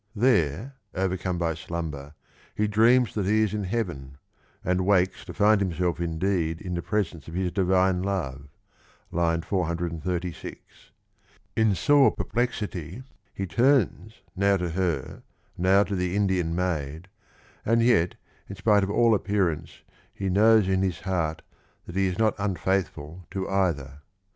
There, 0.15 0.73
overcome 0.95 1.37
by 1.37 1.53
slumber, 1.53 2.15
he 2.55 2.67
dreams 2.67 3.13
that 3.13 3.27
he 3.27 3.43
is 3.43 3.53
in 3.53 3.65
heaven, 3.65 4.17
and 4.65 4.83
wakes 4.83 5.23
to 5.25 5.33
find 5.35 5.61
himself 5.61 5.99
indeed 5.99 6.59
in 6.59 6.73
the 6.73 6.81
presence 6.81 7.27
of 7.27 7.35
his 7.35 7.51
divine 7.51 8.01
love 8.01 8.47
(436). 9.11 10.89
In 11.55 11.75
sore 11.75 12.09
perplexity 12.09 13.03
he 13.31 13.45
turns, 13.45 14.23
now 14.35 14.57
to 14.57 14.69
her, 14.71 15.21
now 15.55 15.83
to 15.83 15.95
the 15.95 16.15
Indian 16.15 16.55
maid, 16.55 17.07
and 17.63 17.83
yet 17.83 18.15
in 18.49 18.55
spite 18.55 18.81
of 18.83 18.89
all 18.89 19.13
appearance 19.13 19.83
he 20.11 20.29
knows 20.29 20.67
in 20.67 20.81
his 20.81 21.01
heart 21.01 21.43
that 21.85 21.95
he 21.95 22.07
is 22.07 22.17
not 22.17 22.33
unfaithful 22.39 23.27
to 23.29 23.47
either. 23.47 24.01